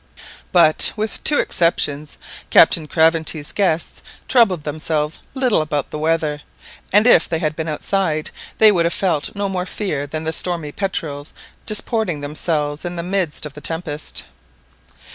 But, 0.51 0.93
with 0.95 1.23
two 1.23 1.37
exceptions, 1.37 2.17
Captain 2.49 2.87
Craventy's 2.87 3.51
guests 3.51 4.01
troubled 4.27 4.63
themselves 4.63 5.19
little 5.35 5.61
about 5.61 5.91
the 5.91 5.99
weather, 5.99 6.41
and 6.91 7.05
if 7.05 7.29
they 7.29 7.37
had 7.37 7.55
been 7.55 7.69
outside 7.69 8.31
they 8.57 8.71
would 8.71 8.85
have 8.87 8.95
felt 8.95 9.35
no 9.35 9.47
more 9.47 9.67
fear 9.67 10.07
than 10.07 10.23
the 10.23 10.33
stormy 10.33 10.71
petrels 10.71 11.33
disporting 11.67 12.19
themselves 12.21 12.83
in 12.83 12.95
the 12.95 13.03
midst 13.03 13.45
of 13.45 13.53
the 13.53 13.61
tempest. 13.61 14.23